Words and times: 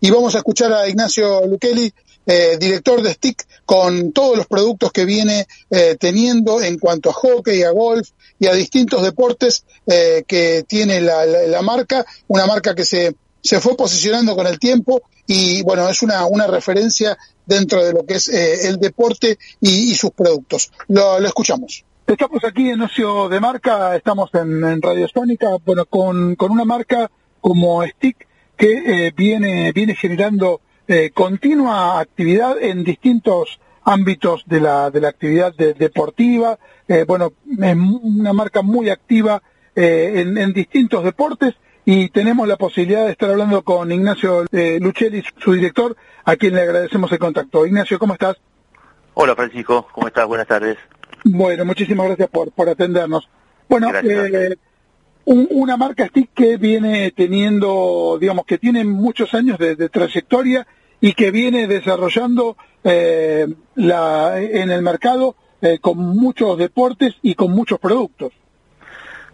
Y 0.00 0.10
vamos 0.10 0.34
a 0.34 0.38
escuchar 0.38 0.72
a 0.72 0.88
Ignacio 0.88 1.46
Luqueli, 1.46 1.92
eh, 2.26 2.56
director 2.58 3.02
de 3.02 3.12
STIC, 3.12 3.46
con 3.64 4.12
todos 4.12 4.36
los 4.36 4.46
productos 4.46 4.92
que 4.92 5.04
viene 5.04 5.46
eh, 5.70 5.96
teniendo 5.98 6.60
en 6.62 6.78
cuanto 6.78 7.10
a 7.10 7.12
hockey, 7.12 7.62
a 7.62 7.70
golf 7.70 8.08
y 8.38 8.46
a 8.46 8.52
distintos 8.54 9.02
deportes 9.02 9.64
eh, 9.86 10.24
que 10.26 10.64
tiene 10.66 11.00
la, 11.00 11.24
la, 11.26 11.62
marca, 11.62 12.04
una 12.28 12.46
marca 12.46 12.74
que 12.74 12.84
se, 12.84 13.14
se 13.42 13.60
fue 13.60 13.76
posicionando 13.76 14.34
con 14.34 14.46
el 14.46 14.58
tiempo 14.58 15.02
y 15.26 15.62
bueno, 15.62 15.88
es 15.88 16.02
una, 16.02 16.26
una 16.26 16.46
referencia 16.46 17.16
dentro 17.46 17.84
de 17.84 17.92
lo 17.92 18.04
que 18.04 18.14
es 18.14 18.28
eh, 18.28 18.68
el 18.68 18.78
deporte 18.78 19.38
y, 19.60 19.92
y 19.92 19.94
sus 19.94 20.10
productos. 20.10 20.72
Lo, 20.88 21.20
lo, 21.20 21.26
escuchamos. 21.26 21.84
Estamos 22.06 22.42
aquí 22.44 22.70
en 22.70 22.80
Ocio 22.80 23.28
de 23.28 23.38
Marca, 23.38 23.94
estamos 23.94 24.30
en, 24.34 24.64
en 24.64 24.82
Radio 24.82 25.06
Sónica, 25.06 25.50
bueno, 25.64 25.84
con, 25.84 26.34
con 26.34 26.50
una 26.50 26.64
marca 26.64 27.10
como 27.40 27.84
Stick 27.86 28.26
que 28.60 29.06
eh, 29.06 29.12
viene, 29.16 29.72
viene 29.72 29.94
generando 29.94 30.60
eh, 30.86 31.10
continua 31.14 31.98
actividad 31.98 32.62
en 32.62 32.84
distintos 32.84 33.58
ámbitos 33.84 34.44
de 34.46 34.60
la, 34.60 34.90
de 34.90 35.00
la 35.00 35.08
actividad 35.08 35.54
de, 35.54 35.72
deportiva. 35.72 36.58
Eh, 36.86 37.04
bueno, 37.08 37.32
es 37.58 37.76
una 38.02 38.34
marca 38.34 38.60
muy 38.60 38.90
activa 38.90 39.42
eh, 39.74 40.12
en, 40.16 40.36
en, 40.36 40.52
distintos 40.52 41.02
deportes 41.04 41.54
y 41.86 42.10
tenemos 42.10 42.46
la 42.46 42.56
posibilidad 42.56 43.06
de 43.06 43.12
estar 43.12 43.30
hablando 43.30 43.62
con 43.62 43.90
Ignacio 43.90 44.44
Luchelli, 44.52 45.24
su 45.38 45.54
director, 45.54 45.96
a 46.24 46.36
quien 46.36 46.54
le 46.54 46.60
agradecemos 46.60 47.10
el 47.12 47.18
contacto. 47.18 47.64
Ignacio, 47.64 47.98
¿cómo 47.98 48.12
estás? 48.12 48.36
Hola 49.14 49.34
Francisco, 49.34 49.88
¿cómo 49.90 50.06
estás? 50.06 50.26
Buenas 50.26 50.46
tardes. 50.46 50.76
Bueno, 51.24 51.64
muchísimas 51.64 52.06
gracias 52.08 52.28
por, 52.28 52.52
por 52.52 52.68
atendernos. 52.68 53.26
Bueno, 53.70 53.90
eh, 54.02 54.56
un, 55.24 55.48
una 55.50 55.76
marca 55.76 56.06
stick 56.06 56.30
que 56.34 56.56
viene 56.56 57.10
teniendo, 57.12 58.18
digamos, 58.20 58.44
que 58.46 58.58
tiene 58.58 58.84
muchos 58.84 59.34
años 59.34 59.58
de, 59.58 59.88
trayectoria 59.88 60.66
y 61.00 61.14
que 61.14 61.30
viene 61.30 61.66
desarrollando 61.66 62.56
eh, 62.84 63.46
la, 63.74 64.38
en 64.40 64.70
el 64.70 64.82
mercado 64.82 65.36
eh, 65.62 65.78
con 65.78 65.98
muchos 65.98 66.56
deportes 66.58 67.14
y 67.22 67.34
con 67.34 67.52
muchos 67.52 67.78
productos. 67.78 68.32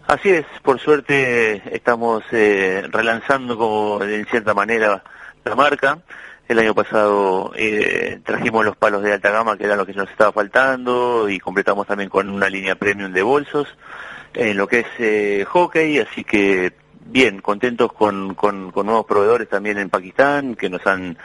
Así 0.07 0.29
es, 0.29 0.45
por 0.63 0.79
suerte 0.79 1.61
estamos 1.75 2.23
eh, 2.31 2.87
relanzando 2.89 3.57
como 3.57 4.01
en 4.03 4.25
cierta 4.25 4.53
manera 4.53 5.03
la 5.43 5.55
marca. 5.55 5.99
El 6.47 6.59
año 6.59 6.73
pasado 6.73 7.51
eh, 7.57 8.21
trajimos 8.23 8.63
los 8.63 8.77
palos 8.77 9.03
de 9.03 9.11
alta 9.11 9.31
gama 9.31 9.57
que 9.57 9.65
eran 9.65 9.77
lo 9.77 9.85
que 9.85 9.93
nos 9.93 10.09
estaba 10.09 10.31
faltando 10.31 11.27
y 11.27 11.39
completamos 11.39 11.87
también 11.87 12.09
con 12.09 12.29
una 12.29 12.49
línea 12.49 12.75
premium 12.75 13.11
de 13.11 13.21
bolsos 13.21 13.67
en 14.37 14.57
lo 14.57 14.67
que 14.67 14.79
es 14.79 14.87
eh, 14.99 15.45
hockey, 15.47 15.99
así 15.99 16.23
que 16.23 16.73
bien, 17.09 17.41
contentos 17.41 17.91
con, 17.93 18.35
con, 18.35 18.71
nuevos 18.73 19.05
proveedores 19.05 19.49
también 19.49 19.77
en 19.77 19.89
Pakistán 19.89 20.55
que 20.55 20.69
nos 20.69 20.85
han, 20.85 21.17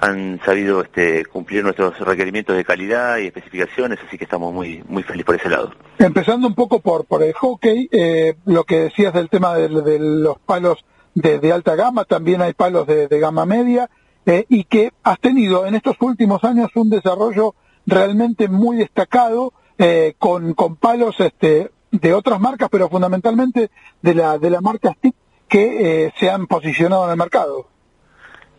han 0.00 0.40
sabido 0.44 0.82
este, 0.82 1.24
cumplir 1.24 1.64
nuestros 1.64 1.98
requerimientos 2.00 2.56
de 2.56 2.64
calidad 2.64 3.18
y 3.18 3.26
especificaciones, 3.26 3.98
así 4.06 4.18
que 4.18 4.24
estamos 4.24 4.52
muy, 4.52 4.82
muy 4.88 5.02
felices 5.02 5.26
por 5.26 5.34
ese 5.36 5.48
lado. 5.48 5.72
Empezando 5.98 6.46
un 6.46 6.54
poco 6.54 6.80
por, 6.80 7.06
por 7.06 7.22
el 7.22 7.32
hockey, 7.32 7.88
eh, 7.90 8.34
lo 8.44 8.64
que 8.64 8.80
decías 8.80 9.14
del 9.14 9.28
tema 9.28 9.54
de, 9.54 9.68
de 9.68 9.98
los 9.98 10.38
palos 10.38 10.84
de, 11.14 11.38
de, 11.38 11.52
alta 11.52 11.74
gama, 11.74 12.04
también 12.04 12.42
hay 12.42 12.52
palos 12.52 12.86
de, 12.86 13.08
de 13.08 13.20
gama 13.20 13.46
media, 13.46 13.90
eh, 14.26 14.44
y 14.48 14.64
que 14.64 14.92
has 15.02 15.18
tenido 15.18 15.66
en 15.66 15.74
estos 15.74 15.96
últimos 16.00 16.44
años 16.44 16.70
un 16.74 16.90
desarrollo 16.90 17.54
realmente 17.86 18.48
muy 18.48 18.76
destacado 18.76 19.52
eh, 19.78 20.14
con, 20.18 20.54
con 20.54 20.76
palos 20.76 21.16
este, 21.18 21.70
de 21.92 22.14
otras 22.14 22.40
marcas, 22.40 22.68
pero 22.70 22.88
fundamentalmente 22.88 23.70
de 24.00 24.14
la, 24.14 24.38
de 24.38 24.50
la 24.50 24.60
marca 24.60 24.92
Stick 24.94 25.14
que 25.48 26.06
eh, 26.06 26.14
se 26.18 26.30
han 26.30 26.46
posicionado 26.46 27.04
en 27.04 27.10
el 27.10 27.16
mercado. 27.16 27.68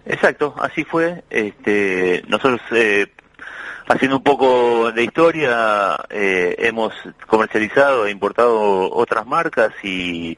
Exacto, 0.06 0.54
así 0.60 0.84
fue. 0.84 1.24
Este, 1.30 2.24
nosotros, 2.28 2.62
eh, 2.72 3.08
haciendo 3.88 4.18
un 4.18 4.24
poco 4.24 4.92
de 4.92 5.04
historia, 5.04 5.98
eh, 6.10 6.56
hemos 6.60 6.94
comercializado 7.26 8.06
e 8.06 8.12
importado 8.12 8.92
otras 8.92 9.26
marcas 9.26 9.72
y, 9.82 10.38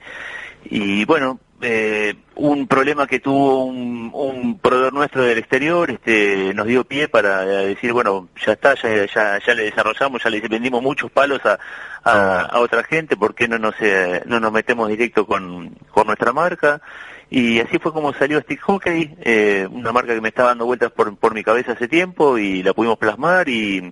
y 0.64 1.04
bueno, 1.06 1.40
eh, 1.68 2.16
un 2.36 2.68
problema 2.68 3.08
que 3.08 3.20
tuvo 3.20 3.66
un, 3.66 4.12
un, 4.14 4.60
proveedor 4.60 4.94
nuestro 4.94 5.24
del 5.24 5.40
exterior 5.40 5.90
este, 5.90 6.54
nos 6.54 6.68
dio 6.68 6.84
pie 6.84 7.08
para 7.08 7.44
decir, 7.44 7.92
bueno, 7.92 8.30
ya 8.46 8.54
está, 8.54 8.76
ya, 8.76 9.06
ya, 9.08 9.40
ya 9.40 9.54
le 9.56 9.64
desarrollamos, 9.64 10.24
ya 10.24 10.30
le 10.30 10.42
vendimos 10.42 10.84
muchos 10.84 11.10
palos 11.12 11.40
a, 11.46 11.58
a, 12.04 12.42
a 12.42 12.60
otra 12.60 12.84
gente, 12.84 13.18
¿por 13.18 13.34
qué 13.34 13.48
no 13.48 13.58
nos, 13.58 13.74
eh, 13.82 14.22
no 14.26 14.40
nos 14.40 14.52
metemos 14.52 14.90
directo 14.90 15.26
con, 15.26 15.72
con 15.92 16.06
nuestra 16.08 16.32
marca? 16.32 16.82
Y 17.30 17.60
así 17.60 17.80
fue 17.80 17.92
como 17.92 18.14
salió 18.14 18.40
Stick 18.42 18.62
Hockey, 18.62 19.16
eh, 19.22 19.68
una 19.72 19.92
marca 19.92 20.14
que 20.14 20.22
me 20.22 20.30
estaba 20.30 20.50
dando 20.50 20.66
vueltas 20.66 20.92
por, 20.92 21.18
por 21.18 21.34
mi 21.34 21.44
cabeza 21.44 21.72
hace 21.72 21.88
tiempo 21.88 22.38
y 22.38 22.62
la 22.62 22.74
pudimos 22.74 23.00
plasmar 23.00 23.50
y, 23.50 23.92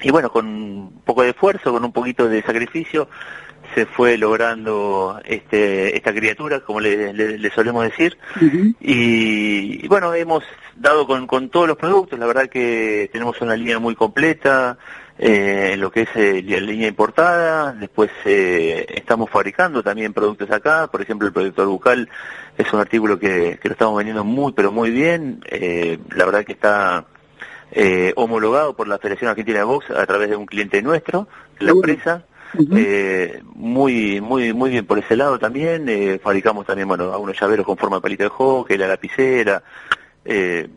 y 0.00 0.10
bueno, 0.10 0.30
con 0.30 0.46
un 0.46 1.02
poco 1.04 1.22
de 1.22 1.30
esfuerzo, 1.30 1.72
con 1.72 1.84
un 1.84 1.92
poquito 1.92 2.28
de 2.28 2.42
sacrificio, 2.42 3.08
se 3.76 3.84
fue 3.84 4.16
logrando 4.16 5.20
este, 5.26 5.94
esta 5.94 6.14
criatura, 6.14 6.60
como 6.60 6.80
le, 6.80 7.12
le, 7.12 7.36
le 7.38 7.50
solemos 7.50 7.84
decir. 7.84 8.16
Uh 8.40 8.44
-huh. 8.44 8.74
y, 8.80 9.84
y, 9.84 9.88
bueno, 9.88 10.14
hemos 10.14 10.42
dado 10.74 11.06
con, 11.06 11.26
con, 11.26 11.50
todos 11.50 11.68
los 11.68 11.76
productos, 11.76 12.18
la 12.18 12.26
verdad 12.26 12.48
que 12.48 13.10
tenemos 13.12 13.38
una 13.42 13.54
línea 13.54 13.78
muy 13.78 13.94
completa, 13.94 14.78
eh, 15.18 15.72
en 15.74 15.80
lo 15.80 15.90
que 15.90 16.02
es 16.02 16.08
eh, 16.14 16.42
la 16.46 16.58
línea 16.60 16.88
importada, 16.88 17.72
después 17.72 18.10
eh, 18.24 18.86
estamos 18.94 19.28
fabricando 19.28 19.82
también 19.82 20.14
productos 20.14 20.50
acá, 20.50 20.86
por 20.86 21.02
ejemplo 21.02 21.26
el 21.26 21.34
protector 21.34 21.66
bucal 21.66 22.08
es 22.56 22.72
un 22.72 22.80
artículo 22.80 23.18
que, 23.18 23.58
que 23.60 23.68
lo 23.68 23.72
estamos 23.72 23.96
vendiendo 23.98 24.24
muy, 24.24 24.52
pero 24.52 24.72
muy 24.72 24.90
bien, 24.90 25.40
eh, 25.50 25.98
la 26.14 26.24
verdad 26.24 26.44
que 26.46 26.52
está 26.52 27.04
eh, 27.72 28.12
homologado 28.16 28.74
por 28.74 28.88
la 28.88 28.98
Federación 28.98 29.28
Argentina 29.30 29.58
de 29.58 29.64
Box 29.64 29.90
a 29.90 30.06
través 30.06 30.30
de 30.30 30.36
un 30.36 30.46
cliente 30.46 30.80
nuestro, 30.80 31.28
la 31.58 31.72
empresa. 31.72 32.24
Uh 32.54 32.58
-huh. 32.58 32.78
eh, 32.78 33.42
muy 33.54 34.20
muy 34.20 34.52
muy 34.52 34.70
bien 34.70 34.86
por 34.86 34.98
ese 34.98 35.16
lado 35.16 35.38
también 35.38 35.88
eh, 35.88 36.20
fabricamos 36.22 36.64
también 36.66 36.86
bueno 36.88 37.12
algunos 37.12 37.38
llaveros 37.38 37.66
con 37.66 37.76
forma 37.76 37.96
de 37.96 38.02
palito 38.02 38.22
de 38.24 38.30
hockey 38.30 38.78
la 38.78 38.86
lapicera 38.86 39.62
eh, 40.24 40.68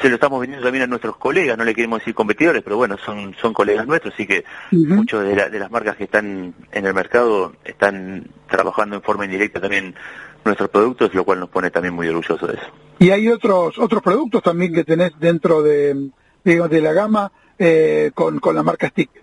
se 0.00 0.08
lo 0.08 0.14
estamos 0.14 0.40
vendiendo 0.40 0.64
también 0.64 0.84
a 0.84 0.86
nuestros 0.86 1.16
colegas 1.16 1.58
no 1.58 1.64
le 1.64 1.74
queremos 1.74 1.98
decir 1.98 2.14
competidores 2.14 2.62
pero 2.62 2.76
bueno 2.76 2.96
son 2.98 3.34
son 3.40 3.52
colegas 3.52 3.86
nuestros 3.86 4.14
así 4.14 4.26
que 4.26 4.44
uh 4.72 4.76
-huh. 4.76 4.94
muchos 4.96 5.22
de, 5.24 5.36
la, 5.36 5.48
de 5.48 5.58
las 5.58 5.70
marcas 5.70 5.96
que 5.96 6.04
están 6.04 6.54
en 6.72 6.86
el 6.86 6.94
mercado 6.94 7.54
están 7.64 8.26
trabajando 8.48 8.96
en 8.96 9.02
forma 9.02 9.24
indirecta 9.24 9.60
también 9.60 9.94
nuestros 10.44 10.70
productos 10.70 11.14
lo 11.14 11.24
cual 11.24 11.40
nos 11.40 11.50
pone 11.50 11.70
también 11.70 11.94
muy 11.94 12.08
orgullosos 12.08 12.48
de 12.48 12.54
eso 12.54 12.66
y 12.98 13.10
hay 13.10 13.28
otros 13.28 13.78
otros 13.78 14.02
productos 14.02 14.42
también 14.42 14.72
que 14.72 14.84
tenés 14.84 15.12
dentro 15.20 15.62
de 15.62 16.10
digamos, 16.42 16.70
de 16.70 16.80
la 16.80 16.92
gama 16.92 17.30
eh, 17.58 18.10
con 18.14 18.40
con 18.40 18.54
la 18.54 18.62
marca 18.62 18.88
Stick 18.88 19.21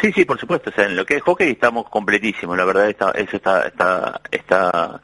Sí, 0.00 0.12
sí, 0.12 0.24
por 0.24 0.38
supuesto. 0.38 0.70
O 0.70 0.72
sea, 0.72 0.86
en 0.86 0.96
lo 0.96 1.04
que 1.04 1.16
es 1.16 1.22
hockey 1.22 1.50
estamos 1.50 1.88
completísimos. 1.88 2.56
La 2.56 2.64
verdad, 2.64 2.88
está, 2.88 3.10
eso 3.12 3.36
está, 3.36 3.66
está, 3.66 4.20
está 4.30 5.00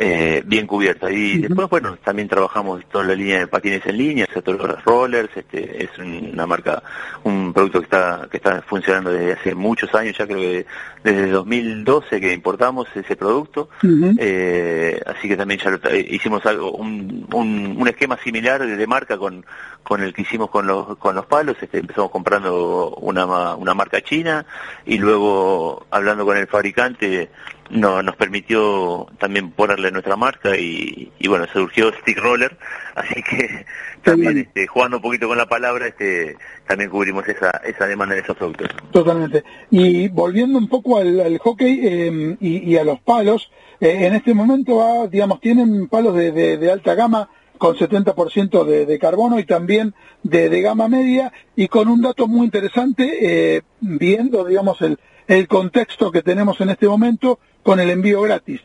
eh, 0.00 0.42
bien 0.46 0.66
cubierta. 0.66 1.10
Y 1.10 1.14
uh 1.14 1.18
-huh. 1.18 1.40
después, 1.48 1.68
bueno, 1.68 1.98
también 2.04 2.28
trabajamos 2.28 2.84
toda 2.88 3.04
la 3.04 3.14
línea 3.16 3.40
de 3.40 3.48
patines 3.48 3.84
en 3.84 3.98
línea, 3.98 4.26
o 4.28 4.32
sea, 4.32 4.42
todos 4.42 4.58
los 4.60 4.84
rollers. 4.84 5.36
Este, 5.36 5.82
es 5.84 5.90
una 5.98 6.46
marca, 6.46 6.80
un 7.24 7.52
producto 7.52 7.80
que 7.80 7.84
está, 7.84 8.28
que 8.30 8.36
está 8.36 8.62
funcionando 8.62 9.10
desde 9.10 9.32
hace 9.32 9.54
muchos 9.56 9.92
años. 9.96 10.16
Ya 10.16 10.26
creo 10.26 10.38
que 10.38 10.66
desde 11.02 11.30
2012 11.30 12.20
que 12.20 12.32
importamos 12.32 12.86
ese 12.94 13.16
producto. 13.16 13.70
Uh 13.82 13.86
-huh. 13.86 14.16
eh, 14.20 15.00
así 15.04 15.28
que 15.28 15.36
también 15.36 15.58
ya 15.58 15.70
lo, 15.70 15.80
hicimos 15.96 16.46
algo, 16.46 16.70
un, 16.70 17.26
un, 17.32 17.76
un 17.76 17.88
esquema 17.88 18.16
similar 18.22 18.64
de 18.64 18.86
marca 18.86 19.18
con, 19.18 19.44
con 19.82 20.02
el 20.02 20.14
que 20.14 20.22
hicimos 20.22 20.48
con 20.48 20.68
los, 20.68 20.96
con 20.98 21.16
los 21.16 21.26
palos. 21.26 21.56
Este, 21.60 21.78
empezamos 21.78 22.12
comprando 22.12 22.94
una, 23.00 23.54
una 23.56 23.74
marca 23.74 24.00
china 24.00 24.46
y 24.86 24.98
luego 24.98 25.86
hablando 25.90 26.24
con 26.24 26.36
el 26.36 26.46
fabricante 26.46 27.30
no, 27.70 28.02
nos 28.02 28.16
permitió 28.16 29.06
también 29.18 29.50
ponerle 29.50 29.90
nuestra 29.90 30.16
marca 30.16 30.56
y, 30.56 31.12
y 31.18 31.28
bueno, 31.28 31.46
surgió 31.52 31.92
Stick 32.00 32.18
Roller, 32.18 32.56
así 32.94 33.22
que 33.22 33.66
también 34.02 34.38
este, 34.38 34.66
jugando 34.66 34.98
un 34.98 35.02
poquito 35.02 35.28
con 35.28 35.38
la 35.38 35.48
palabra, 35.48 35.86
este, 35.86 36.36
también 36.66 36.90
cubrimos 36.90 37.26
esa, 37.28 37.50
esa 37.64 37.86
demanda 37.86 38.14
de 38.14 38.22
esos 38.22 38.36
productos. 38.36 38.68
Totalmente. 38.90 39.44
Y 39.70 40.08
volviendo 40.08 40.58
un 40.58 40.68
poco 40.68 40.98
al, 40.98 41.20
al 41.20 41.38
hockey 41.38 41.80
eh, 41.82 42.36
y, 42.40 42.72
y, 42.72 42.76
a 42.76 42.84
los 42.84 43.00
palos, 43.00 43.50
eh, 43.80 44.06
en 44.06 44.14
este 44.14 44.34
momento, 44.34 44.82
ah, 44.82 45.06
digamos, 45.06 45.40
tienen 45.40 45.88
palos 45.88 46.14
de, 46.14 46.32
de, 46.32 46.56
de 46.56 46.72
alta 46.72 46.94
gama 46.94 47.28
con 47.58 47.76
70% 47.76 48.64
de, 48.64 48.86
de 48.86 48.98
carbono 48.98 49.38
y 49.38 49.44
también 49.44 49.94
de, 50.22 50.48
de, 50.48 50.60
gama 50.62 50.88
media 50.88 51.32
y 51.56 51.68
con 51.68 51.88
un 51.88 52.00
dato 52.00 52.28
muy 52.28 52.44
interesante, 52.46 53.56
eh, 53.56 53.62
viendo, 53.80 54.44
digamos, 54.44 54.80
el, 54.80 54.98
el 55.26 55.48
contexto 55.48 56.10
que 56.10 56.22
tenemos 56.22 56.60
en 56.60 56.70
este 56.70 56.88
momento 56.88 57.40
con 57.62 57.80
el 57.80 57.90
envío 57.90 58.22
gratis. 58.22 58.60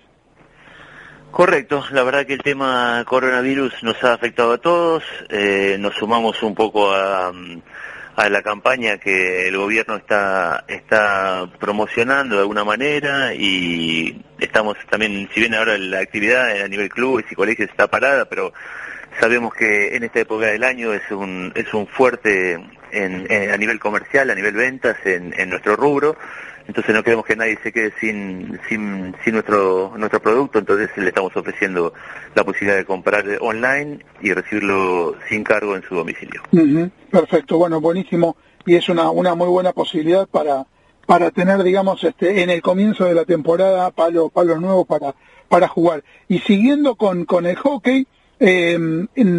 Correcto, 1.33 1.83
la 1.91 2.03
verdad 2.03 2.27
que 2.27 2.33
el 2.33 2.43
tema 2.43 3.03
coronavirus 3.07 3.81
nos 3.81 4.03
ha 4.03 4.13
afectado 4.13 4.53
a 4.53 4.59
todos, 4.59 5.03
eh, 5.29 5.77
nos 5.79 5.95
sumamos 5.95 6.43
un 6.43 6.53
poco 6.53 6.91
a, 6.93 7.33
a, 8.15 8.29
la 8.29 8.41
campaña 8.43 8.99
que 8.99 9.47
el 9.47 9.57
gobierno 9.57 9.95
está, 9.95 10.63
está 10.67 11.49
promocionando 11.59 12.35
de 12.35 12.41
alguna 12.41 12.63
manera 12.63 13.33
y 13.33 14.23
estamos 14.37 14.77
también, 14.91 15.27
si 15.33 15.39
bien 15.39 15.55
ahora 15.55 15.75
la 15.79 16.01
actividad 16.01 16.61
a 16.61 16.67
nivel 16.67 16.89
clubes 16.89 17.25
y 17.31 17.33
colegios 17.33 17.67
está 17.67 17.87
parada, 17.87 18.25
pero 18.25 18.53
sabemos 19.19 19.55
que 19.55 19.95
en 19.95 20.03
esta 20.03 20.19
época 20.19 20.45
del 20.45 20.63
año 20.63 20.93
es 20.93 21.09
un, 21.09 21.51
es 21.55 21.73
un 21.73 21.87
fuerte 21.87 22.63
en, 22.93 23.51
a 23.51 23.57
nivel 23.57 23.79
comercial, 23.79 24.29
a 24.29 24.35
nivel 24.35 24.53
ventas 24.53 24.97
en, 25.05 25.33
en 25.37 25.49
nuestro 25.49 25.75
rubro 25.75 26.15
entonces 26.67 26.95
no 26.95 27.03
queremos 27.03 27.25
que 27.25 27.35
nadie 27.35 27.57
se 27.61 27.71
quede 27.71 27.93
sin, 27.99 28.59
sin, 28.69 29.13
sin 29.23 29.33
nuestro, 29.33 29.93
nuestro 29.97 30.21
producto, 30.21 30.59
entonces 30.59 30.89
le 30.95 31.09
estamos 31.09 31.35
ofreciendo 31.35 31.93
la 32.35 32.43
posibilidad 32.43 32.77
de 32.77 32.85
comprar 32.85 33.25
online 33.41 33.99
y 34.21 34.31
recibirlo 34.31 35.15
sin 35.27 35.43
cargo 35.43 35.75
en 35.75 35.83
su 35.83 35.95
domicilio. 35.95 36.41
Perfecto, 37.11 37.57
bueno, 37.57 37.81
buenísimo 37.81 38.37
y 38.65 38.75
es 38.75 38.87
una, 38.87 39.09
una 39.11 39.35
muy 39.35 39.47
buena 39.47 39.73
posibilidad 39.73 40.25
para, 40.27 40.65
para 41.05 41.31
tener, 41.31 41.63
digamos, 41.63 42.01
este, 42.03 42.41
en 42.41 42.49
el 42.49 42.61
comienzo 42.61 43.05
de 43.05 43.13
la 43.13 43.25
temporada 43.25 43.91
palo, 43.91 44.29
palos 44.29 44.61
nuevos 44.61 44.87
para, 44.87 45.15
para 45.49 45.67
jugar. 45.67 46.03
Y 46.29 46.39
siguiendo 46.39 46.95
con, 46.95 47.25
con 47.25 47.45
el 47.45 47.57
hockey, 47.57 48.07
eh, 48.45 48.77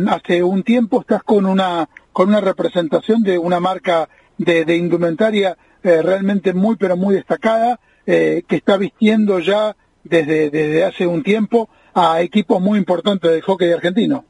hace 0.08 0.42
un 0.42 0.62
tiempo 0.62 1.02
estás 1.02 1.22
con 1.22 1.44
una, 1.44 1.88
con 2.10 2.28
una 2.28 2.40
representación 2.40 3.22
de 3.22 3.36
una 3.36 3.60
marca 3.60 4.08
de, 4.38 4.64
de 4.64 4.76
indumentaria 4.76 5.58
eh, 5.82 6.00
realmente 6.00 6.54
muy 6.54 6.76
pero 6.76 6.96
muy 6.96 7.14
destacada, 7.14 7.78
eh, 8.06 8.42
que 8.48 8.56
está 8.56 8.78
vistiendo 8.78 9.40
ya 9.40 9.76
desde, 10.02 10.48
desde 10.48 10.84
hace 10.84 11.06
un 11.06 11.22
tiempo 11.22 11.68
a 11.92 12.22
equipos 12.22 12.62
muy 12.62 12.78
importantes 12.78 13.30
del 13.30 13.42
hockey 13.42 13.70
argentino. 13.70 14.24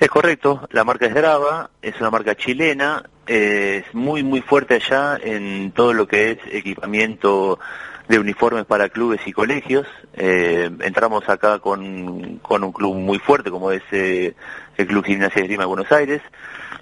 Es 0.00 0.08
correcto, 0.08 0.66
la 0.70 0.84
marca 0.84 1.06
es 1.06 1.14
Grava, 1.14 1.70
es 1.80 1.98
una 2.00 2.10
marca 2.10 2.34
chilena, 2.34 3.04
es 3.26 3.84
muy 3.94 4.22
muy 4.22 4.40
fuerte 4.40 4.74
allá 4.74 5.18
en 5.22 5.70
todo 5.72 5.92
lo 5.92 6.08
que 6.08 6.32
es 6.32 6.38
equipamiento 6.50 7.58
de 8.08 8.18
uniformes 8.18 8.64
para 8.66 8.88
clubes 8.88 9.20
y 9.24 9.32
colegios. 9.32 9.86
Eh, 10.14 10.68
entramos 10.80 11.28
acá 11.28 11.60
con, 11.60 12.38
con 12.38 12.64
un 12.64 12.72
club 12.72 12.96
muy 12.96 13.18
fuerte 13.18 13.50
como 13.50 13.70
es 13.70 13.82
el 13.92 14.34
Club 14.76 15.04
Gimnasia 15.04 15.42
de 15.42 15.48
Lima 15.48 15.62
de 15.62 15.68
Buenos 15.68 15.92
Aires, 15.92 16.20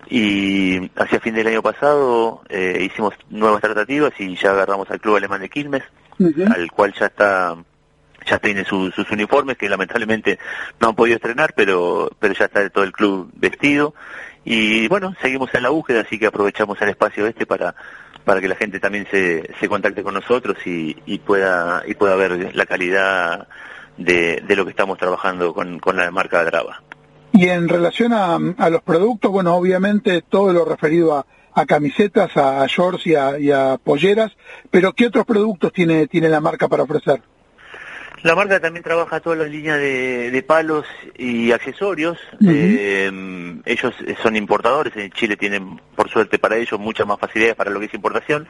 y 0.08 0.90
hacia 0.96 1.20
fin 1.20 1.34
del 1.34 1.46
año 1.46 1.62
pasado 1.62 2.42
eh, 2.48 2.78
hicimos 2.82 3.14
nuevas 3.30 3.60
tratativas 3.60 4.12
y 4.18 4.36
ya 4.36 4.50
agarramos 4.50 4.90
al 4.90 5.00
club 5.00 5.16
alemán 5.16 5.42
de 5.42 5.48
Quilmes, 5.50 5.84
al 6.50 6.70
cual 6.72 6.92
ya 6.98 7.06
está 7.06 7.56
ya 8.26 8.38
tiene 8.38 8.64
sus 8.64 8.96
uniformes 9.10 9.56
que 9.56 9.68
lamentablemente 9.68 10.38
no 10.80 10.88
han 10.88 10.94
podido 10.94 11.16
estrenar, 11.16 11.54
pero 11.56 12.10
pero 12.18 12.34
ya 12.34 12.46
está 12.46 12.68
todo 12.70 12.84
el 12.84 12.92
club 12.92 13.30
vestido 13.34 13.94
y 14.44 14.88
bueno 14.88 15.14
seguimos 15.20 15.54
en 15.54 15.62
la 15.62 15.70
búsqueda, 15.70 16.00
así 16.00 16.18
que 16.18 16.26
aprovechamos 16.26 16.80
el 16.82 16.90
espacio 16.90 17.26
este 17.26 17.46
para 17.46 17.74
para 18.24 18.40
que 18.40 18.48
la 18.48 18.56
gente 18.56 18.80
también 18.80 19.06
se, 19.10 19.50
se 19.58 19.68
contacte 19.68 20.02
con 20.02 20.14
nosotros 20.14 20.56
y, 20.64 20.96
y 21.06 21.18
pueda 21.18 21.82
y 21.86 21.94
pueda 21.94 22.14
ver 22.16 22.54
la 22.54 22.66
calidad 22.66 23.48
de, 23.96 24.42
de 24.46 24.56
lo 24.56 24.64
que 24.64 24.70
estamos 24.70 24.98
trabajando 24.98 25.52
con, 25.52 25.78
con 25.78 25.96
la 25.96 26.10
marca 26.10 26.44
Drava. 26.44 26.82
Y 27.32 27.48
en 27.48 27.68
relación 27.68 28.12
a, 28.12 28.38
a, 28.58 28.70
los 28.70 28.82
productos, 28.82 29.30
bueno, 29.30 29.54
obviamente 29.54 30.22
todo 30.22 30.52
lo 30.52 30.64
referido 30.64 31.16
a, 31.16 31.26
a 31.54 31.66
camisetas, 31.66 32.36
a 32.36 32.66
shorts 32.66 33.06
y 33.06 33.14
a, 33.14 33.38
y 33.38 33.50
a, 33.50 33.78
polleras, 33.82 34.32
pero 34.70 34.92
¿qué 34.92 35.06
otros 35.06 35.24
productos 35.24 35.72
tiene, 35.72 36.06
tiene 36.06 36.28
la 36.28 36.40
marca 36.40 36.68
para 36.68 36.82
ofrecer? 36.82 37.22
La 38.22 38.36
marca 38.36 38.60
también 38.60 38.84
trabaja 38.84 39.18
todas 39.18 39.38
las 39.38 39.50
líneas 39.50 39.78
de, 39.78 40.30
de 40.30 40.42
palos 40.42 40.86
y 41.18 41.50
accesorios. 41.50 42.18
eh, 42.48 43.10
ellos 43.64 43.94
son 44.22 44.36
importadores, 44.36 44.96
en 44.96 45.10
Chile 45.10 45.36
tienen, 45.36 45.80
por 45.96 46.08
suerte 46.08 46.38
para 46.38 46.56
ellos, 46.56 46.78
muchas 46.78 47.06
más 47.06 47.18
facilidades 47.18 47.56
para 47.56 47.70
lo 47.70 47.80
que 47.80 47.86
es 47.86 47.94
importación, 47.94 48.46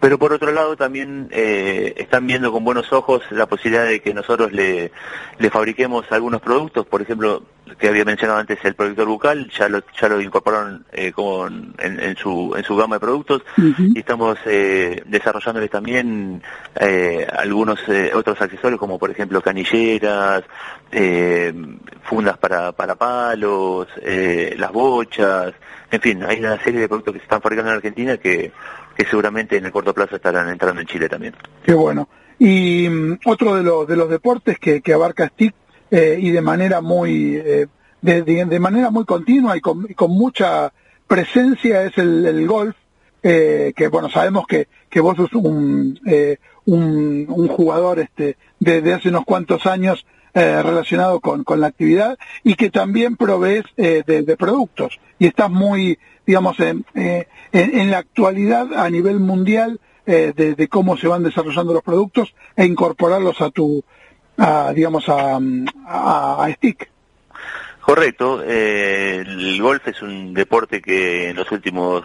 pero 0.00 0.18
por 0.18 0.32
otro 0.32 0.52
lado 0.52 0.76
también 0.76 1.28
eh, 1.32 1.94
están 1.96 2.26
viendo 2.26 2.52
con 2.52 2.64
buenos 2.64 2.92
ojos 2.92 3.22
la 3.30 3.46
posibilidad 3.46 3.86
de 3.86 4.00
que 4.00 4.14
nosotros 4.14 4.52
le, 4.52 4.92
le 5.38 5.50
fabriquemos 5.50 6.10
algunos 6.10 6.40
productos, 6.40 6.86
por 6.86 7.02
ejemplo, 7.02 7.42
que 7.78 7.88
había 7.88 8.04
mencionado 8.04 8.38
antes 8.38 8.58
el 8.64 8.74
protector 8.74 9.06
bucal, 9.06 9.50
ya 9.50 9.68
lo, 9.68 9.82
ya 10.00 10.08
lo 10.08 10.20
incorporaron 10.20 10.84
eh, 10.92 11.12
con, 11.12 11.74
en, 11.78 12.00
en, 12.00 12.16
su, 12.16 12.54
en 12.56 12.64
su 12.64 12.76
gama 12.76 12.96
de 12.96 13.00
productos 13.00 13.42
uh 13.58 13.60
-huh. 13.60 13.92
y 13.94 13.98
estamos 13.98 14.38
eh, 14.46 15.02
desarrollándoles 15.06 15.70
también 15.70 16.42
eh, 16.78 17.26
algunos 17.36 17.80
eh, 17.88 18.12
otros 18.14 18.40
accesorios 18.40 18.78
como 18.78 18.98
por 18.98 19.10
ejemplo 19.10 19.40
canilleras, 19.40 20.44
eh, 20.92 21.52
fundas 22.04 22.38
para, 22.38 22.72
para 22.72 22.94
palos, 22.94 23.88
eh, 24.02 24.54
las 24.56 24.72
bochas, 24.72 25.52
en 25.90 26.00
fin, 26.00 26.22
hay 26.24 26.38
una 26.38 26.62
serie 26.62 26.80
de 26.80 26.88
productos 26.88 27.14
que 27.14 27.20
se 27.20 27.24
están 27.24 27.40
fabricando 27.42 27.70
en 27.70 27.76
Argentina 27.76 28.16
que, 28.16 28.52
que 28.96 29.04
seguramente 29.06 29.56
en 29.56 29.66
el 29.66 29.72
corto 29.72 29.92
plazo 29.92 30.16
estarán 30.16 30.48
entrando 30.48 30.80
en 30.80 30.86
Chile 30.86 31.08
también. 31.08 31.34
Qué 31.64 31.74
bueno. 31.74 32.08
Y 32.38 32.86
um, 32.88 33.16
otro 33.24 33.54
de 33.54 33.62
los, 33.62 33.86
de 33.86 33.96
los 33.96 34.10
deportes 34.10 34.58
que, 34.58 34.80
que 34.80 34.92
abarca 34.92 35.28
STIC 35.28 35.54
eh, 35.90 36.18
y 36.20 36.30
de 36.30 36.40
manera 36.40 36.80
muy 36.80 37.36
eh, 37.36 37.66
de, 38.02 38.60
manera 38.60 38.90
muy 38.90 39.04
continua 39.04 39.56
y 39.56 39.60
con, 39.60 39.86
mucha 40.08 40.72
presencia 41.06 41.84
es 41.84 41.96
el, 41.98 42.26
el 42.26 42.46
golf 42.46 42.76
eh, 43.22 43.72
que 43.74 43.88
bueno 43.88 44.08
sabemos 44.10 44.46
que, 44.46 44.68
que 44.88 45.00
vos 45.00 45.16
sos 45.16 45.32
un, 45.34 45.98
eh, 46.06 46.38
un, 46.66 47.26
un 47.28 47.48
jugador 47.48 47.98
este 47.98 48.36
desde 48.60 48.94
hace 48.94 49.08
unos 49.08 49.24
cuantos 49.24 49.66
años 49.66 50.06
eh, 50.34 50.62
relacionado 50.62 51.20
con, 51.20 51.42
con 51.44 51.60
la 51.60 51.68
actividad 51.68 52.18
y 52.44 52.54
que 52.54 52.70
también 52.70 53.16
provees 53.16 53.64
de, 53.76 54.02
de, 54.02 54.36
productos. 54.36 55.00
Y 55.18 55.26
estás 55.26 55.50
muy 55.50 55.98
digamos 56.26 56.60
en, 56.60 56.84
en, 56.94 57.26
en, 57.52 57.90
la 57.90 57.98
actualidad 57.98 58.74
a 58.74 58.90
nivel 58.90 59.18
mundial 59.18 59.80
de, 60.04 60.32
de, 60.32 60.68
cómo 60.68 60.96
se 60.96 61.08
van 61.08 61.22
desarrollando 61.22 61.72
los 61.72 61.82
productos 61.82 62.34
e 62.54 62.64
incorporarlos 62.64 63.40
a 63.40 63.50
tu 63.50 63.82
a, 64.38 64.72
digamos, 64.72 65.08
a, 65.08 65.38
a, 65.86 66.44
a 66.44 66.52
stick. 66.54 66.88
Correcto. 67.80 68.42
Eh, 68.44 69.22
el 69.24 69.62
golf 69.62 69.86
es 69.86 70.02
un 70.02 70.34
deporte 70.34 70.82
que 70.82 71.30
en 71.30 71.36
los 71.36 71.50
últimos 71.52 72.02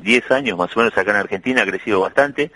10 0.00 0.30
años 0.30 0.56
más 0.56 0.74
o 0.76 0.78
menos 0.78 0.96
acá 0.96 1.10
en 1.10 1.16
Argentina 1.16 1.62
ha 1.62 1.66
crecido 1.66 2.00
bastante. 2.00 2.52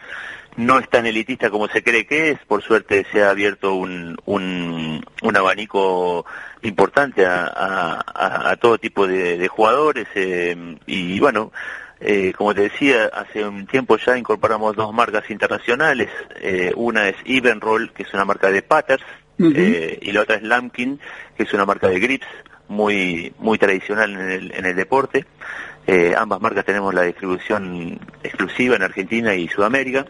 No 0.56 0.78
es 0.78 0.88
tan 0.88 1.04
elitista 1.06 1.50
como 1.50 1.66
se 1.66 1.82
cree 1.82 2.06
que 2.06 2.30
es. 2.30 2.38
Por 2.46 2.62
suerte 2.62 3.04
se 3.10 3.24
ha 3.24 3.30
abierto 3.30 3.74
un, 3.74 4.16
un, 4.24 5.04
un 5.22 5.36
abanico 5.36 6.24
importante 6.62 7.26
a, 7.26 7.44
a, 7.46 8.50
a, 8.50 8.56
todo 8.56 8.78
tipo 8.78 9.06
de, 9.06 9.36
de 9.36 9.48
jugadores. 9.48 10.06
Eh, 10.14 10.76
y 10.86 11.18
bueno, 11.18 11.50
eh, 12.00 12.32
como 12.36 12.54
te 12.54 12.62
decía, 12.62 13.10
hace 13.12 13.44
un 13.46 13.66
tiempo 13.66 13.98
ya 13.98 14.16
incorporamos 14.16 14.74
dos 14.74 14.92
marcas 14.92 15.28
internacionales. 15.30 16.08
Eh, 16.40 16.72
una 16.74 17.08
es 17.08 17.16
Evenroll, 17.24 17.92
que 17.92 18.04
es 18.04 18.14
una 18.14 18.24
marca 18.24 18.50
de 18.50 18.62
patters, 18.62 19.02
uh 19.38 19.44
-huh. 19.44 19.52
eh, 19.56 19.98
y 20.00 20.12
la 20.12 20.22
otra 20.22 20.36
es 20.36 20.42
Lampkin, 20.42 20.98
que 21.36 21.42
es 21.42 21.52
una 21.52 21.66
marca 21.66 21.88
de 21.88 22.00
grips 22.00 22.26
muy 22.68 23.32
muy 23.38 23.58
tradicional 23.58 24.12
en 24.12 24.30
el, 24.30 24.52
en 24.52 24.64
el 24.64 24.76
deporte. 24.76 25.26
Eh, 25.86 26.14
ambas 26.16 26.40
marcas 26.40 26.64
tenemos 26.64 26.94
la 26.94 27.02
distribución 27.02 27.98
exclusiva 28.22 28.76
en 28.76 28.82
Argentina 28.82 29.34
y 29.34 29.48
Sudamérica. 29.48 30.06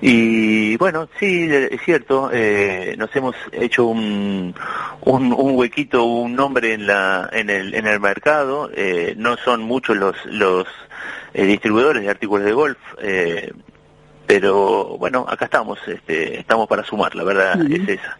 Y 0.00 0.76
bueno, 0.76 1.08
sí, 1.18 1.48
es 1.50 1.80
cierto, 1.82 2.30
eh, 2.32 2.94
nos 2.96 3.14
hemos 3.16 3.34
hecho 3.52 3.86
un, 3.86 4.54
un, 5.02 5.32
un, 5.32 5.56
huequito, 5.56 6.04
un 6.04 6.34
nombre 6.34 6.72
en, 6.74 6.86
la, 6.86 7.28
en, 7.32 7.50
el, 7.50 7.74
en 7.74 7.86
el 7.86 7.98
mercado. 7.98 8.70
Eh, 8.74 9.14
no 9.16 9.36
son 9.36 9.62
muchos 9.62 9.96
los, 9.96 10.16
los 10.26 10.66
eh, 11.34 11.44
distribuidores 11.44 12.02
de 12.02 12.10
artículos 12.10 12.44
de 12.44 12.52
golf, 12.52 12.78
eh, 13.02 13.52
pero 14.26 14.96
bueno, 14.98 15.26
acá 15.28 15.46
estamos, 15.46 15.78
este, 15.88 16.40
estamos 16.40 16.68
para 16.68 16.84
sumar, 16.84 17.14
la 17.14 17.24
verdad 17.24 17.60
uh 17.60 17.64
-huh. 17.64 17.82
es 17.82 17.88
esa. 17.98 18.18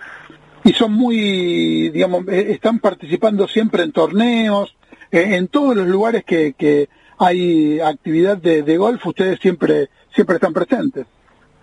Y 0.64 0.72
son 0.72 0.92
muy, 0.92 1.90
digamos, 1.90 2.26
eh, 2.28 2.48
están 2.50 2.80
participando 2.80 3.46
siempre 3.46 3.84
en 3.84 3.92
torneos, 3.92 4.74
en 5.10 5.48
todos 5.48 5.76
los 5.76 5.86
lugares 5.86 6.24
que, 6.24 6.54
que 6.58 6.88
hay 7.18 7.80
actividad 7.80 8.36
de, 8.36 8.62
de 8.62 8.76
golf, 8.76 9.06
ustedes 9.06 9.38
siempre, 9.40 9.88
siempre 10.14 10.36
están 10.36 10.52
presentes. 10.52 11.06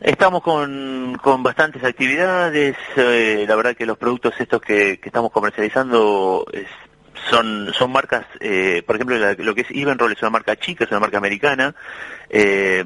Estamos 0.06 0.44
con, 0.44 1.18
con 1.20 1.42
bastantes 1.42 1.84
actividades, 1.84 2.78
eh, 2.96 3.44
la 3.48 3.56
verdad 3.56 3.76
que 3.76 3.88
los 3.88 3.98
productos 3.98 4.36
estos 4.38 4.62
que, 4.62 5.00
que 5.00 5.10
estamos 5.10 5.32
comercializando 5.32 6.46
es, 6.54 6.68
son, 7.28 7.74
son 7.74 7.92
marcas, 7.92 8.24
eh, 8.40 8.84
por 8.86 8.98
ejemplo, 8.98 9.18
la, 9.18 9.34
lo 9.34 9.56
que 9.56 9.62
es 9.62 9.72
Evenroll 9.72 10.12
es 10.12 10.22
una 10.22 10.30
marca 10.30 10.56
chica, 10.58 10.84
es 10.84 10.92
una 10.92 11.00
marca 11.00 11.18
americana, 11.18 11.74
eh, 12.30 12.86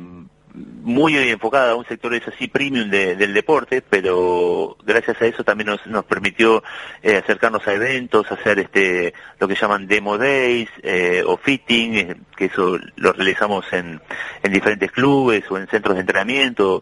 muy 0.54 1.16
enfocada 1.18 1.72
a 1.72 1.76
un 1.76 1.86
sector 1.86 2.14
es 2.14 2.28
así 2.28 2.48
premium 2.48 2.90
del 2.90 3.34
deporte, 3.34 3.82
pero 3.82 4.78
gracias 4.84 5.22
a 5.22 5.26
eso 5.26 5.44
también 5.44 5.68
nos, 5.68 5.86
nos 5.88 6.06
permitió 6.06 6.64
eh, 7.04 7.18
acercarnos 7.18 7.68
a 7.68 7.74
eventos, 7.74 8.32
hacer 8.32 8.60
este 8.60 9.14
lo 9.40 9.48
que 9.48 9.56
llaman 9.56 9.88
demo 9.88 10.18
days 10.18 10.70
eh, 10.82 11.24
o 11.26 11.38
fitting, 11.38 11.96
eh, 11.96 12.16
que 12.36 12.46
eso 12.46 12.80
lo 12.96 13.14
realizamos 13.14 13.66
en, 13.72 14.02
en 14.42 14.52
diferentes 14.52 14.92
clubes 14.92 15.44
o 15.52 15.58
en 15.58 15.68
centros 15.68 15.96
de 15.96 16.02
entrenamiento. 16.02 16.82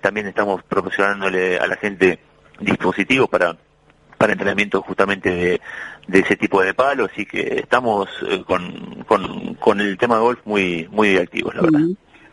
también 0.00 0.26
estamos 0.26 0.62
proporcionándole 0.64 1.58
a 1.58 1.66
la 1.66 1.76
gente 1.76 2.18
dispositivos 2.58 3.28
para 3.28 3.56
para 4.18 4.32
entrenamiento 4.32 4.80
justamente 4.80 5.28
de, 5.30 5.60
de 6.06 6.18
ese 6.20 6.36
tipo 6.36 6.62
de 6.62 6.72
palos, 6.72 7.10
así 7.12 7.26
que 7.26 7.58
estamos 7.58 8.08
con, 8.46 9.04
con, 9.06 9.54
con 9.54 9.80
el 9.80 9.98
tema 9.98 10.16
de 10.16 10.20
golf 10.22 10.40
muy 10.44 10.88
muy 10.90 11.16
activos, 11.18 11.54
la 11.54 11.62
verdad. 11.62 11.80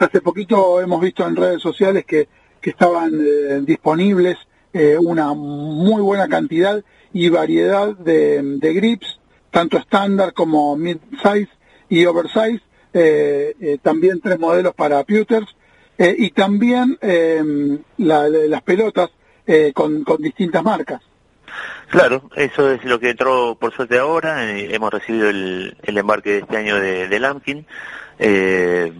Hace 0.02 0.20
poquito 0.20 0.82
hemos 0.82 1.00
visto 1.00 1.28
en 1.28 1.36
redes 1.36 1.62
sociales 1.62 2.06
que, 2.06 2.28
estaban 2.64 3.14
eh, 3.14 3.62
disponibles 3.62 4.36
eh, 4.74 4.98
una 4.98 5.34
muy 5.36 6.02
buena 6.02 6.28
cantidad 6.28 6.84
y 7.14 7.30
variedad 7.30 7.96
de, 7.96 8.42
de 8.42 8.74
grips, 8.74 9.20
tanto 9.52 9.78
estándar 9.78 10.34
como 10.34 10.76
mid-size 10.76 11.50
y 11.88 12.06
oversize, 12.06 12.62
eh, 12.94 13.78
también 13.84 14.22
tres 14.22 14.40
modelos 14.40 14.74
para 14.74 15.04
pewters 15.04 15.56
y 16.00 16.32
también 16.32 16.98
las 17.98 18.62
pelotas 18.64 19.12
con, 19.76 20.04
con 20.04 20.18
distintas 20.20 20.64
marcas. 20.64 21.02
Claro, 21.90 22.24
eso 22.36 22.72
es 22.72 22.84
lo 22.86 23.00
que 23.00 23.12
entró 23.12 23.56
por 23.56 23.72
suerte 23.72 24.00
ahora. 24.00 24.52
hemos 24.52 24.92
recibido 24.92 25.30
el, 25.30 25.78
el, 25.84 25.98
embarque 25.98 26.32
de 26.32 26.38
este 26.40 26.58
año 26.58 26.80
de, 26.80 27.08
de 27.08 27.20
Lampkin. 27.20 27.68
Eh, 28.18 28.94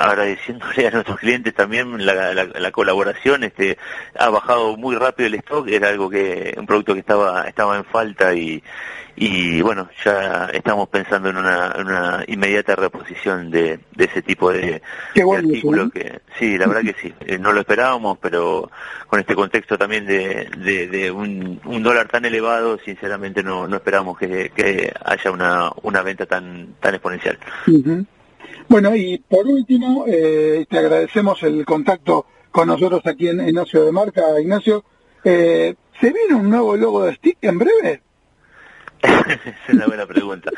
agradeciéndole 0.00 0.86
a 0.86 0.90
nuestros 0.90 1.18
clientes 1.18 1.54
también 1.54 2.04
la, 2.04 2.32
la, 2.34 2.70
colaboración 2.70 3.44
este 3.44 3.76
ha 4.18 4.30
bajado 4.30 4.76
muy 4.76 4.96
rápido 4.96 5.26
el 5.26 5.34
stock 5.34 5.68
era 5.68 5.88
algo 5.88 6.08
que 6.08 6.54
un 6.56 6.66
producto 6.66 6.94
que 6.94 7.00
estaba 7.00 7.44
estaba 7.44 7.76
en 7.76 7.84
falta 7.84 8.34
y 8.34 8.62
y 9.16 9.60
bueno 9.60 9.88
ya 10.02 10.46
estamos 10.46 10.88
pensando 10.88 11.28
en 11.28 11.36
una, 11.36 11.74
una 11.78 12.24
inmediata 12.26 12.76
reposición 12.76 13.50
de, 13.50 13.80
de 13.94 14.04
ese 14.04 14.22
tipo 14.22 14.50
de, 14.52 14.80
artículo 15.36 15.90
que 15.90 16.20
sí 16.38 16.56
la 16.56 16.66
verdad 16.66 16.82
que 16.82 16.96
sí 17.00 17.12
eh, 17.20 17.38
no 17.38 17.52
lo 17.52 17.60
esperábamos 17.60 18.16
pero 18.18 18.70
con 19.08 19.20
este 19.20 19.34
contexto 19.34 19.76
también 19.76 20.06
de, 20.06 20.48
de, 20.90 21.10
un, 21.10 21.60
un, 21.64 21.82
dólar 21.82 22.08
tan 22.08 22.24
elevado 22.24 22.78
sinceramente 22.78 23.42
no 23.42 23.68
no 23.68 23.76
esperábamos 23.76 24.16
que, 24.16 24.50
que 24.54 24.92
haya 25.04 25.30
una 25.30 25.70
una 25.82 26.02
venta 26.02 26.24
tan 26.24 26.74
tan 26.80 26.94
exponencial 26.94 27.38
bueno, 28.68 28.94
y 28.94 29.18
por 29.18 29.46
último, 29.46 30.04
eh, 30.06 30.66
te 30.68 30.78
agradecemos 30.78 31.42
el 31.42 31.64
contacto 31.64 32.26
con 32.50 32.68
nosotros 32.68 33.02
aquí 33.04 33.28
en, 33.28 33.40
Ignacio 33.40 33.84
de 33.84 33.92
Marca, 33.92 34.40
Ignacio. 34.40 34.84
Eh, 35.24 35.74
¿Se 36.00 36.12
viene 36.12 36.34
un 36.34 36.48
nuevo 36.48 36.76
logo 36.76 37.04
de 37.04 37.14
Stick 37.14 37.38
en 37.42 37.58
breve? 37.58 38.02
es 39.02 39.74
una 39.74 39.86
buena 39.86 40.06
pregunta. 40.06 40.50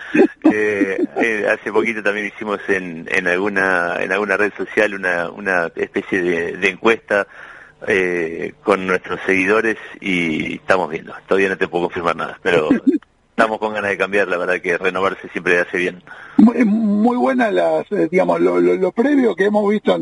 Eh, 0.50 0.98
eh, 1.16 1.46
hace 1.50 1.72
poquito 1.72 2.02
también 2.02 2.26
hicimos 2.26 2.60
en, 2.68 3.08
en 3.10 3.28
alguna 3.28 4.02
en 4.02 4.12
alguna 4.12 4.36
red 4.36 4.52
social 4.56 4.94
una, 4.94 5.30
una 5.30 5.70
especie 5.76 6.22
de, 6.22 6.56
de 6.56 6.68
encuesta 6.68 7.26
eh, 7.86 8.54
con 8.62 8.86
nuestros 8.86 9.20
seguidores 9.26 9.76
y 10.00 10.56
estamos 10.56 10.90
viendo. 10.90 11.14
Todavía 11.26 11.48
no 11.48 11.58
te 11.58 11.68
puedo 11.68 11.84
confirmar 11.84 12.16
nada, 12.16 12.38
pero 12.42 12.68
estamos 13.32 13.58
con 13.58 13.72
ganas 13.72 13.90
de 13.90 13.98
cambiar, 13.98 14.28
la 14.28 14.36
verdad 14.36 14.60
que 14.60 14.76
renovarse 14.76 15.28
siempre 15.30 15.58
hace 15.58 15.78
bien. 15.78 16.02
Muy, 16.36 16.64
muy 16.64 17.16
buenas 17.16 17.52
las, 17.52 17.90
eh, 17.90 18.08
digamos, 18.10 18.40
lo, 18.40 18.60
lo, 18.60 18.92
previo 18.92 19.34
que 19.34 19.46
hemos 19.46 19.68
visto 19.70 19.94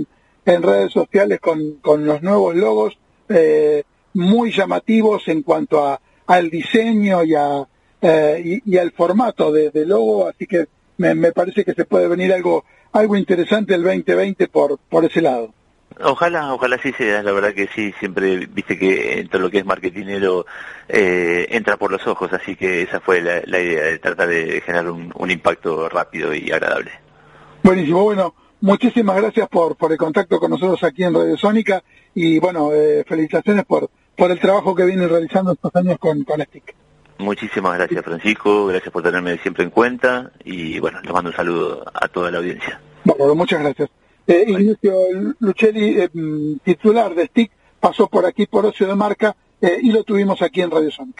en, 0.44 0.62
redes 0.62 0.92
sociales 0.92 1.38
con, 1.40 1.76
con, 1.80 2.04
los 2.04 2.22
nuevos 2.22 2.56
logos, 2.56 2.98
eh, 3.28 3.84
muy 4.14 4.50
llamativos 4.50 5.28
en 5.28 5.42
cuanto 5.42 5.86
a, 5.86 6.00
al 6.26 6.50
diseño 6.50 7.22
y, 7.22 7.34
a, 7.36 7.66
eh, 8.02 8.60
y, 8.64 8.76
al 8.76 8.90
formato 8.90 9.52
de, 9.52 9.70
de, 9.70 9.86
logo, 9.86 10.26
así 10.26 10.46
que 10.46 10.66
me, 10.96 11.14
me 11.14 11.30
parece 11.30 11.64
que 11.64 11.74
se 11.74 11.84
puede 11.84 12.08
venir 12.08 12.32
algo, 12.32 12.64
algo 12.92 13.16
interesante 13.16 13.74
el 13.74 13.84
2020 13.84 14.48
por, 14.48 14.78
por 14.78 15.04
ese 15.04 15.20
lado. 15.20 15.54
Ojalá, 15.98 16.54
ojalá 16.54 16.78
sí 16.82 16.92
sea, 16.92 17.22
la 17.22 17.32
verdad 17.32 17.52
que 17.52 17.68
sí, 17.74 17.92
siempre 17.98 18.46
viste 18.46 18.78
que 18.78 19.26
todo 19.30 19.42
lo 19.42 19.50
que 19.50 19.58
es 19.58 19.66
marketingero 19.66 20.46
eh, 20.88 21.46
entra 21.50 21.76
por 21.76 21.90
los 21.90 22.06
ojos, 22.06 22.32
así 22.32 22.56
que 22.56 22.82
esa 22.82 23.00
fue 23.00 23.20
la, 23.20 23.60
idea 23.60 23.84
de 23.84 23.98
tratar 23.98 24.28
de 24.28 24.62
generar 24.62 24.90
un, 24.90 25.30
impacto 25.30 25.88
rápido 25.88 26.32
y 26.34 26.50
agradable. 26.50 26.92
Buenísimo, 27.62 28.04
bueno, 28.04 28.34
muchísimas 28.60 29.16
gracias 29.16 29.48
por, 29.48 29.76
por 29.76 29.92
el 29.92 29.98
contacto 29.98 30.38
con 30.38 30.52
nosotros 30.52 30.82
aquí 30.84 31.04
en 31.04 31.12
Radio 31.12 31.36
Sónica 31.36 31.82
y 32.14 32.38
bueno, 32.38 32.72
eh, 32.72 33.04
felicitaciones 33.06 33.64
por, 33.64 33.90
por 34.16 34.30
el 34.30 34.40
trabajo 34.40 34.74
que 34.74 34.86
viene 34.86 35.06
realizando 35.06 35.52
estos 35.52 35.74
años 35.74 35.98
con, 35.98 36.24
con 36.24 36.40
STIC. 36.40 36.74
Muchísimas 37.18 37.76
gracias 37.76 38.02
Francisco, 38.02 38.66
gracias 38.66 38.90
por 38.90 39.02
tenerme 39.02 39.36
siempre 39.38 39.64
en 39.64 39.70
cuenta 39.70 40.32
y 40.44 40.78
bueno, 40.78 41.00
les 41.02 41.12
mando 41.12 41.28
un 41.28 41.36
saludo 41.36 41.84
a 41.92 42.08
toda 42.08 42.30
la 42.30 42.38
audiencia. 42.38 42.80
Bueno, 43.04 43.34
muchas 43.34 43.60
gracias. 43.60 43.90
Eh, 44.30 44.44
Ignacio 44.46 44.94
Luchelli, 45.40 46.02
eh, 46.02 46.08
titular 46.62 47.16
de 47.16 47.26
STIC, 47.26 47.50
pasó 47.80 48.06
por 48.06 48.24
aquí 48.24 48.46
por 48.46 48.64
Ocio 48.64 48.86
de 48.86 48.94
Marca 48.94 49.34
eh, 49.60 49.78
y 49.82 49.90
lo 49.90 50.04
tuvimos 50.04 50.40
aquí 50.40 50.60
en 50.60 50.70
Radio 50.70 50.92
Sónica. 50.92 51.18